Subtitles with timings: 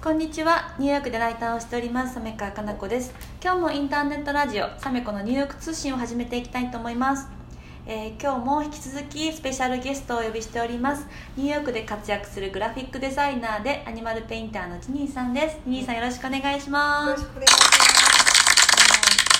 [0.00, 0.76] こんにちは。
[0.78, 2.14] ニューヨークでライターをしております。
[2.14, 3.12] サメカかな子です。
[3.42, 7.26] 今日もインターネットラジオサメコのニューヨーク通信を始めていきたいと思います、
[7.84, 11.04] えー今日も引き続きスペシャルゲストをお呼びしております。
[11.36, 15.58] ニューヨークで活躍するグラフィックデザイナーでアニマルペインターのジニーさんです。
[15.64, 17.08] ジニーさんよろしくお願いします。
[17.08, 17.87] よろしくお願いします。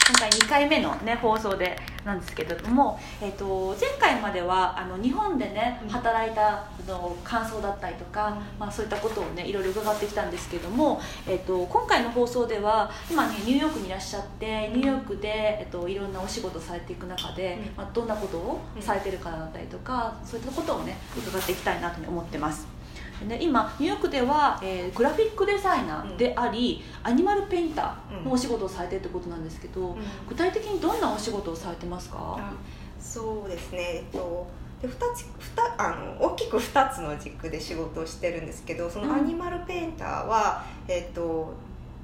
[0.09, 5.89] 今回2回目の、ね、放送でなんですけれども、えっと前回まではあの日本でねうん。
[5.91, 17.77] 働いたあの感想だったりとか、まあ、そういったことをねいろいろ伺ってきたんですけども、えっと今回の放送では今ねニューヨークにいらっしゃってニューヨークで、えっといろんなお仕事されていく中で、うん。
[17.77, 22.78] まあ、どんなことをうんされてるかだったりとか、そういったことをね伺っていきたいなと思ってます。
[23.21, 29.97] でね、今ニューヨークでは、えーグラフィックデザイナーであり、アニマルペインターのお仕事をされてるってことなんですけど、
[30.29, 32.37] 具体的にどんなお仕事をされてますか？
[32.39, 32.53] あ
[33.01, 33.79] そうですね。
[33.81, 34.47] えっと
[34.83, 35.91] で二つ二あ
[36.21, 41.53] の大きく2つの軸で仕事をしてるんですけどそのアニマルペインターは、えっと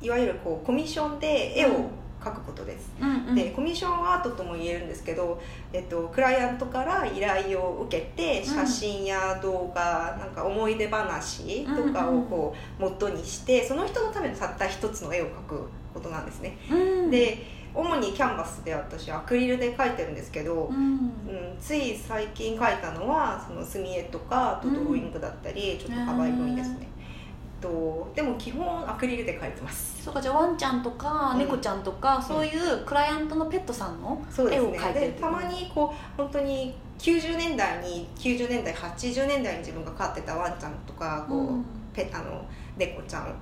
[0.03, 1.89] いわゆるこうコミッションで絵を
[2.25, 2.91] 描くことです。
[3.01, 3.35] うんうん。
[3.35, 5.41] でコミッションアートとも言えるんですけど、
[5.73, 8.55] えっと、クライアントから依頼を受けてうん。
[8.55, 16.57] 写真や動画、なんか思い出話とかをこう元にしてその人のためのたった一つの絵を描くことなんですね。
[16.71, 16.75] う
[17.07, 17.11] ん。
[17.11, 20.77] で主にキャンバスで私アクリルで描いてるんですけど、うん。
[20.77, 26.87] うん、つい最近描いたのはその墨絵とかあとドローイングだったり、ちょっと幅広いですね、
[27.65, 30.03] とでも基本アクリルで描いてます。
[30.05, 31.39] そうかじゃあワンちゃんとかうん。
[31.39, 41.65] 猫ちゃんとか、そういうクライアントのペットさんの絵を描いてるでたまにこう本当に90年代に90年代80年代に自分が飼ってたワンちゃんとかこう、うん。
[41.95, 42.45] ペあの
[42.77, 43.35] 猫ちゃん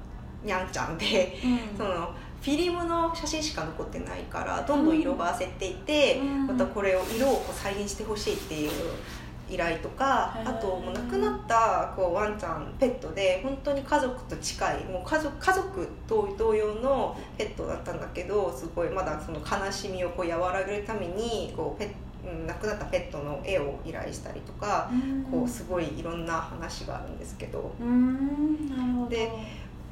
[0.45, 1.77] にゃんちゃんでうん。
[1.77, 6.47] そのフィルムの写真しか残ってないからどんどん色があせていて、うん。
[6.47, 8.70] またこれを色をこう再現してほしいっていう
[9.53, 21.89] 依頼とかあともう亡くなったこうワンちゃんペットで本当に家族と近いもう家族家族と同様のペットだったんだけどすごいまだその悲しみをこう和らげるためにこうペッ
[22.25, 25.25] うん亡くなったペットの絵を依頼したりとか、うん。
[25.25, 27.72] こうすごいいろんな話があるんですけど。
[27.81, 29.31] うんで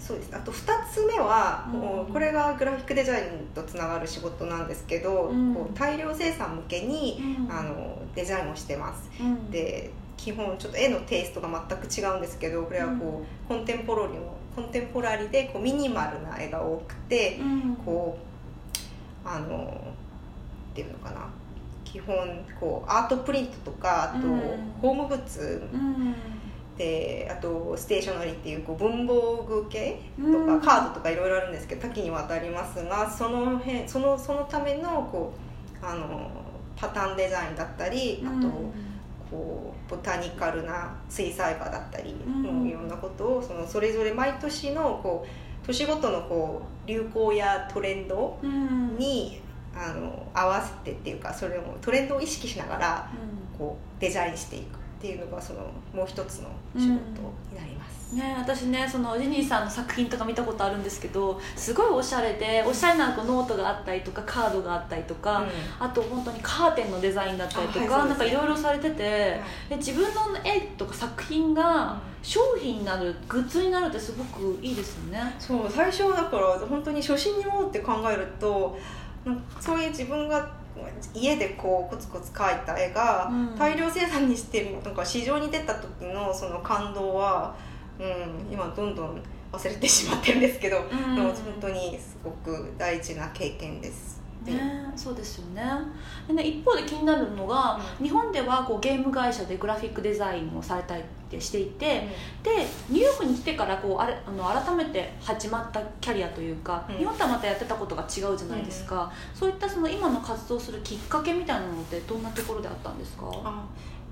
[0.00, 0.34] そうです。
[0.34, 1.80] あと2つ目は、うん。
[1.80, 5.54] もうこれがグラフィックデザインとつながる仕事なんですけど、うん。
[5.54, 7.52] こう大量生産向けに、うん。
[7.52, 9.10] あのデザインをしてます。
[9.20, 9.50] うん。
[9.50, 17.76] で基本ちょっと絵のテイストが全く違うんですけどこれはこう、コンテンポラリのコンテンポラリでこうミニマルな絵が多くて、うん。
[17.76, 18.18] こ
[19.24, 19.94] うあの
[20.72, 21.28] っていうのかな。
[21.84, 22.16] 基本
[22.60, 24.40] こうアートプリントとかあと、うん。
[24.80, 26.14] ホームグッズうん
[26.80, 30.60] であとステーショナリーっていうこう文房具系とか、うん。
[30.62, 35.34] カードとかいろいろあるんですけど多岐にわたりますがその辺そのそのためのこ
[35.82, 36.30] うあの
[36.76, 38.48] パターンデザインだったりあと、
[39.30, 42.14] こうボタニカルな水彩画だったり、い
[42.72, 45.26] ろんなことをそのそれぞれ毎年のこ
[45.62, 48.96] う年ごとのこう流行やトレンドうん。
[48.96, 49.42] に
[49.74, 53.10] あの合わせてっていうかそれをトレンドを意識しながら
[53.58, 55.60] こうデザインしていくっていうのがその
[55.94, 58.14] もう一つの仕事になります。
[58.14, 65.46] ね、私ねそのジニーさんの作品とか見たことあるんですけどすごいおしゃれでおしゃれなこうノートがあったりとかカードがあったりとか、
[65.78, 69.40] あと本当にカーテンのデザインだったりとか、あはいなんかいろいろされてて、
[69.70, 70.10] で自分の
[70.44, 75.34] 絵とか作品が商品になるグッズになるってすごくいいですよね。
[75.38, 78.76] そう最初だから本当に初心に戻って考えると
[79.60, 80.59] そういう自分が
[81.14, 87.54] 家でこうコツコツ描いた絵がうん大量生産にしてなんか市場に出た時のその感動は、
[87.98, 94.20] うん、今どんどん忘れてしまってるんですけど、うんでも本当にすごく大事な経験です。
[94.44, 95.62] でね、そうですよね。
[96.26, 102.08] でね一方で気になるのが、日本ではこうゲーム会社でグラフィックデザインをされたりってしていて、
[102.42, 106.96] でニューヨークに来てからこうあれあの改めて始まったキャリアというか、うん。
[106.96, 113.26] 日本とはまたやってたことが違うじゃないですか、そういったその今の活動するきっかけみたいなのってどんなところであったんですか？
[113.44, 113.66] あ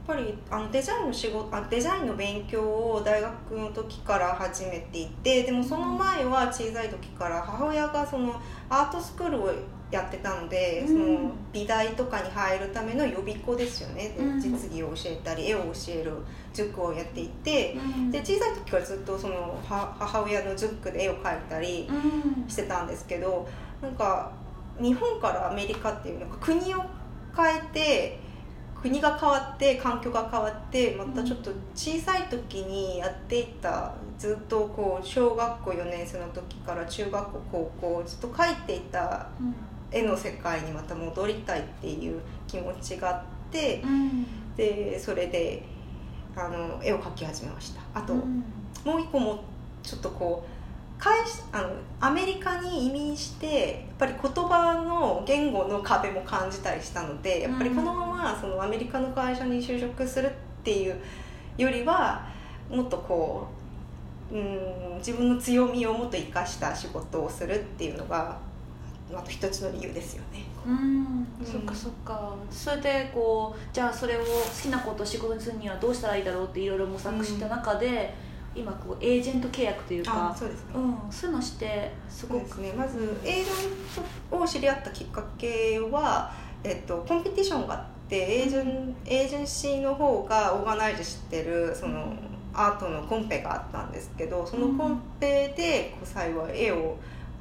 [0.08, 8.40] やっぱりあのデザインの仕事あデザインの勉強を大学の時から始めていてでもその前は小さい時から母親がその
[8.70, 9.52] アートスクールを
[9.90, 10.88] やってたので、うん。
[10.88, 16.12] その美大とかに入るための予備校ですよね、実技を教えたり絵を教える
[16.52, 18.10] 塾をやっていて、うん。
[18.10, 22.48] で小さい時からずっとそのは母親の塾で絵を描いたりうん。
[22.48, 23.48] してたんですけど
[23.80, 24.32] なんか
[24.80, 26.82] 日本からアメリカっていうなんか国を
[27.36, 28.20] 変えて
[28.80, 39.54] 国が変わって環境が変わってまたちょっと小さい時にやっていたずっとこう小学校4年生の時から中学校高校ずっと描いていたうん
[39.90, 44.26] 絵の世界にまた戻りたいっていう気持ちがあってうん。
[44.56, 45.62] でそれで
[46.36, 47.80] あの絵を描き始めました。
[47.94, 48.44] あと、うん。
[48.84, 49.44] もう一個も
[49.82, 50.58] ちょっとこう
[50.98, 51.12] 会
[51.52, 51.70] あの
[52.00, 60.30] アメリカに移民してやっぱり言葉の言語の壁も感じたりしたのでやっぱりこのままそのアメリカの会社に就職するっ
[60.64, 60.96] ていう
[61.56, 62.28] よりは
[62.68, 63.46] もっとこ
[64.32, 68.38] ううん自分の強みをもっと生かした仕事をするっていうのが
[69.14, 70.44] あと一つの理由ですよね。
[70.66, 72.34] うん、そっかそっか。
[72.50, 74.26] それでこうじゃあそれを好
[74.62, 78.14] きなことを仕事にするにはどうしたらいいだろうっていろいろ模索した中で、
[78.54, 80.72] 今こうエージェント契約というかあそうですね。
[80.74, 82.72] うん、そういうのしてすごくそうですね。
[82.76, 86.32] まずエージェントを知り合ったきっかけは、
[86.64, 92.14] えっと、コンペティションがあってエージェンエージェンシーの方がオーガナイズしてるその
[92.52, 96.96] アートのコンペがあったんですけどそのコンペでこう幸い絵を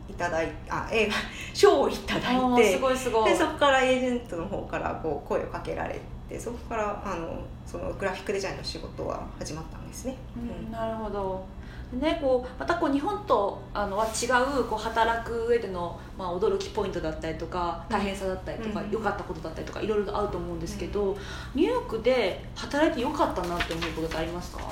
[0.10, 1.14] いただいあ絵が
[1.54, 3.32] 賞をいただいてすごいすごい。
[3.32, 6.00] でそこからエージェントの方からこう声をかけられ
[6.30, 10.16] てそこからあのそのグラフィックデザインの仕事は始まったんですね。
[10.36, 11.46] うん、なるほど。
[11.92, 14.26] でね、こうまたこう日本とあのは違
[14.60, 18.92] うこう働く上での、まあ、驚きポイントだったりとか大変さだったりとかうん。
[18.92, 21.18] 良、かったことだったりとかいろいろあると思うんですけど、
[21.56, 24.60] ニューヨークで働いて良かったなって思うことってありますか？
[24.60, 24.66] う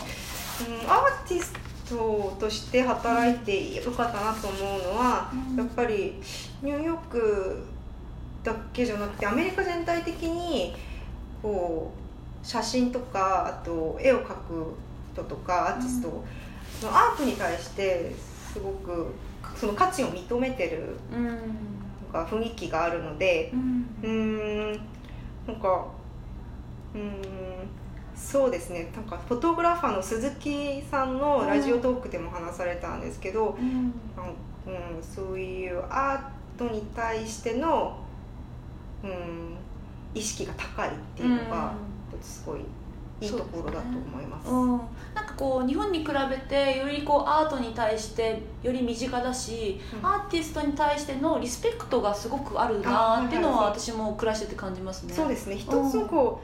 [0.86, 1.54] ん、アーティス
[1.88, 5.56] トとして働いてよかったなと思うのは、うん。
[5.58, 6.22] やっぱり
[6.62, 7.66] ニューヨーク
[8.44, 10.76] だけじゃなくてアメリカ全体的に
[11.42, 11.92] こ
[12.44, 14.74] う写真とかあと絵を描く
[15.14, 16.24] 人とかアーティスト、
[16.80, 18.12] そのアートに対して
[18.54, 19.14] すごく
[19.56, 21.26] その価値を認めてるうん。
[22.14, 23.86] なんか雰囲気があるのでうん。
[24.04, 24.10] うー
[24.78, 24.80] ん。
[25.48, 25.88] なんか
[26.94, 27.22] うーん
[28.36, 28.92] そうですね。
[28.94, 33.94] なんかフォトグラファーの鈴木さんのラジオトークでも話されたんですけど、うん
[34.68, 37.98] うん、そういうアートに対しての、
[39.02, 39.56] うん、
[40.14, 41.74] 意識が高いっていうのが
[42.22, 42.60] すごい
[43.22, 44.50] いいところだと思います。
[44.50, 44.54] う。
[44.54, 44.70] ん、
[45.14, 50.06] なんかこう日本に比べてよりこうアートに対してより身近だし、うん。
[50.06, 55.14] アーティストに対してのリスペクトがすごくあるなっていうのは私も暮らしてて感じますね。
[55.14, 55.56] そうですね。
[55.56, 56.42] 一つのこ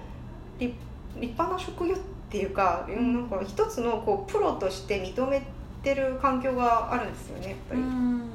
[0.57, 0.73] う立
[1.15, 1.97] 立派な職業っ
[2.29, 5.41] ていうか、うん、なんか一つのこうプロとして認め
[5.83, 7.81] てる環境があるんですよねやっぱり。
[7.81, 8.29] うん。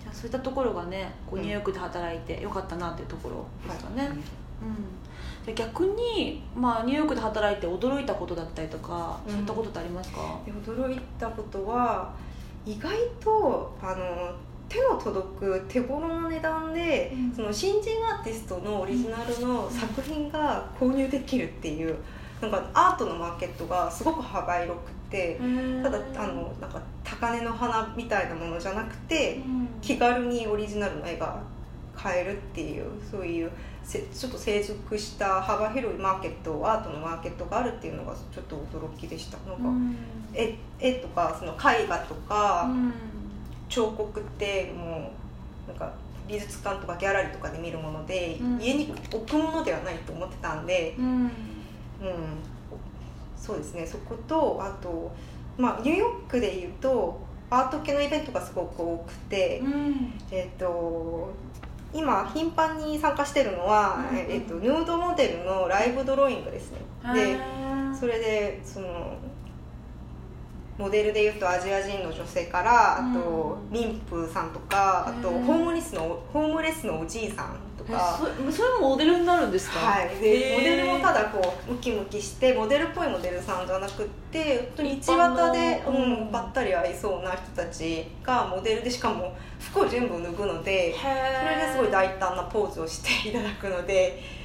[0.00, 1.42] じゃあそういったところがねこううん。
[1.42, 4.02] ニューヨークで働いてよかったなっていうところですかね。
[4.02, 4.08] はい。
[4.10, 4.18] うん。
[5.44, 9.32] じゃあ逆に、まあ、ニューヨークで働いて驚いたことだったりとか、うん。
[9.32, 10.38] そういったことってありますか？
[10.46, 12.14] で驚いたことは
[12.64, 14.32] 意外とあの
[14.72, 17.32] 手の届く手頃な値段で、うん。
[17.34, 21.96] その新人アーティストのオリジナルの作品が購入できるっていう
[22.40, 25.38] なんかアートのマーケットがすごく幅広くて
[25.82, 29.68] ただあのなんか高嶺の花みたいなものじゃなくてうん。
[29.82, 31.42] 気軽にオリジナルの絵が
[31.94, 33.50] 買えるっていうそういう
[33.84, 39.36] せちょっと成熟した幅広いマーケットアートのマーケットがあるっていうのがちょっと驚きでした。
[39.38, 39.96] なんか、うん。
[40.32, 42.92] 絵絵とかその絵画とか、うん
[43.72, 45.10] 彫刻っても
[45.66, 45.94] うなんか
[46.28, 48.60] 美術館とかギャラリーとかで見るもので、うん。
[48.60, 51.06] 家に置くものではないと思ってたんで、うん。
[51.24, 51.30] うん、
[53.36, 53.86] そうですね。
[53.86, 55.10] そことあと、
[55.56, 57.20] まあ、ニューヨークでいうと
[57.50, 60.12] アート系のイベントがすごく多くて、うん。
[60.30, 61.32] えっ、と
[61.94, 66.78] 今頻繁に参加してるのは、うんえっとヌードモデルのライブドローイングですね。
[67.14, 67.38] で
[67.98, 69.16] それでその
[70.82, 73.78] モデルでいうとアジア人の女性からあと、うん。
[73.78, 78.18] 妊婦さんとかあとホームレスのホームレスのおじいさんとえか。
[78.18, 79.78] そそれもモデルになるんですか？
[79.78, 85.98] はい、でモデルもただこうムキムキしてモデルっぽいモデルさんじゃなくって本当に道端で、うんう
[86.28, 91.06] ん、ばったり会いそうな人たちがモデルでしかも服を全部脱ぐのでそ
[91.48, 94.41] れですごい大胆なポーズをしていただくので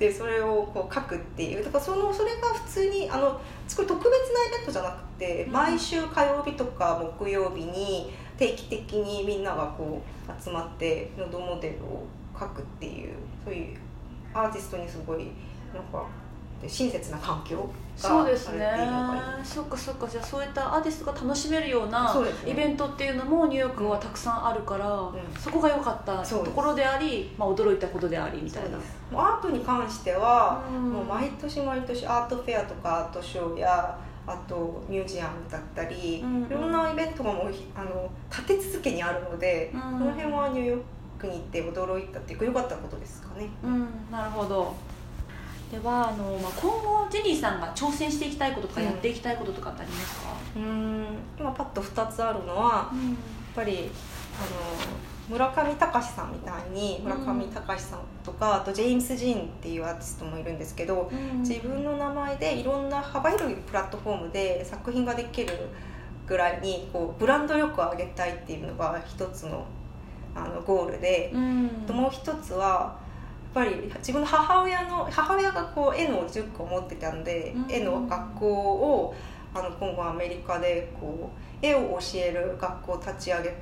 [0.00, 1.64] でそれをこう書くっていう。
[1.64, 3.38] だからそのそれが普通にあの
[3.68, 5.52] すごい特別なイベントじゃなくて、うん。
[5.52, 13.14] 毎週火曜日とか木曜日に定期的にみんながこう集まってノードモデルを書くっていう
[13.44, 13.76] そういう
[14.32, 15.28] アーティストにすごい
[15.74, 16.06] なんか
[16.66, 18.70] 親切な環境そうですね。
[19.44, 20.08] そっかそっか。
[20.08, 22.14] じゃあそういったアーティストが楽しめるような
[22.46, 25.14] イベントっていうのもニューヨークはたくさんあるから、ん。
[25.38, 28.78] そこが良かったところであり、まあ、驚いたことでありみたいな。
[29.12, 30.92] アートに関しては、うん。
[30.92, 39.80] もう毎年毎年アートフェアとかアートショーやあとミュージアムだったり、うんいろんなイベントがもうひあの立て続けにあるので、うん。
[39.80, 40.80] この辺はニューヨー
[41.18, 43.50] クに行って驚いたっていうか良かったことですかね。
[43.62, 43.88] うん。
[44.10, 44.74] なるほど
[45.70, 48.86] ではあの、まあ、今後ジェニーさんが挑戦していきたいこととかうん。
[48.86, 51.06] やっていきたいこととかってありますか、うん。
[51.38, 53.90] 今パッと2つあるのはやっぱり
[54.36, 61.42] あの村上隆さんみたいに村上隆さんとか、あとジェームス・ジーンっていうアーティストもいるんですけど、うん。
[61.42, 65.52] 自分の名前でいろんな幅広いプラットフォームで作品ができる
[66.26, 69.64] ぐらいにこうブランド力を上げたいっていうのが一つの
[70.34, 71.66] あのゴールで、うん。
[71.90, 72.98] もう一つは
[73.52, 77.72] ぱり自分の母親の母親がこう絵の塾を持ってたんで、うん。
[77.72, 79.14] 絵の学校を
[79.52, 81.30] あの今後アメリカでこ
[81.62, 83.54] う絵を教える学校を立ち上げ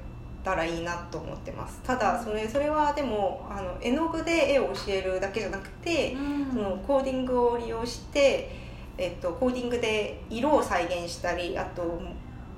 [0.44, 1.80] たらいいなと思ってます。
[1.82, 6.52] ただそれそれはでもあの絵の具で絵を教えるだけじゃなくて、うん。
[6.52, 8.50] そのコーディングを利用して、
[8.98, 12.00] えっと、コーディングで色を再現したりあと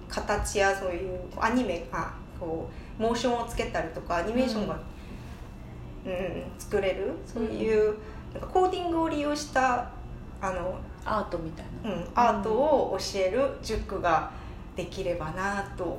[0.08, 2.68] 形やそういうアニメあこ
[2.98, 4.80] うモーションをつけたりとかアニメーションが、うん
[6.58, 7.12] 作れる？
[7.26, 7.96] そういう、
[8.32, 9.90] なんかコーディングを利用した
[10.40, 11.90] あの、アートみたいな。
[11.90, 14.30] うん、アートを教える塾が
[14.76, 15.98] できればなと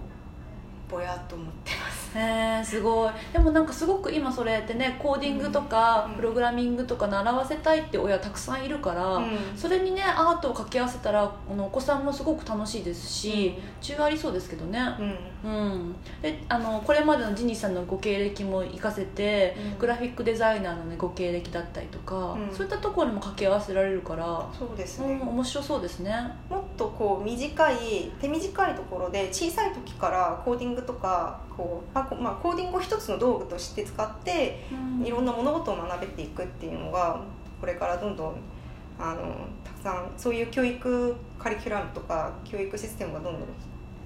[0.89, 1.90] ぼやっと思ってます。
[2.15, 3.11] へえすごい。
[3.31, 6.15] でもなんかすごく今それってねコーディングとかうん。
[6.15, 9.37] プログラミングとか習わせたいって親たくさんいるから、うん。
[9.55, 14.79] それにねアートを掛け合わせたらあのお子さんもすごく楽しいですし、中ありそうですけどね。
[14.99, 15.17] うん。
[15.43, 19.79] うん、であのこれまでのジニーさんのご経歴も活かせて、うん。
[19.79, 22.55] グラフィックデザイナーの、ね、ご経歴だったりとか、うん。
[22.55, 26.13] そういったところにも掛け合わせられるから、そうですね、うん、面白そうですね。
[26.49, 34.63] もっとこう短い手短いところで小さい時からコーディングとかこう、まあこまあ、コーディングを一つの道具として使って
[35.03, 37.21] いろんな物事を学べていくっていうのが
[37.59, 38.35] これからどんどん
[38.99, 43.43] あのたくさんそういう教育カリキュラムとか教育システムがどんどん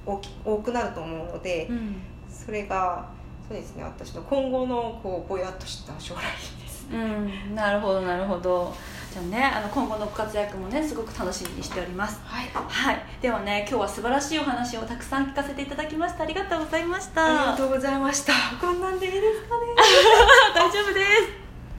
[0.05, 1.95] 大き多くなると思うので、うん。
[2.29, 3.07] それが
[3.47, 6.21] そうですね私の今後のこうぼやっとした将来
[6.61, 6.87] です。
[6.91, 8.73] うん、なるほどなるほど
[9.15, 9.43] じゃあね。
[9.45, 12.19] あの今後のご活躍もねすごく楽しみにしております。
[12.25, 13.01] はい、はい。
[13.21, 16.23] ではね今日は素晴らしいお話をたくさん聞かせていただきました。
[16.23, 17.25] ありがとうございました。
[17.25, 18.33] ありがとうございました。
[18.59, 19.67] こんなんでいいですかね。
[20.53, 21.44] 大丈夫です